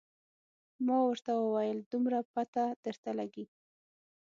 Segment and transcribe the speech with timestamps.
[0.85, 3.45] ما ورته وویل دومره پته درته لګي.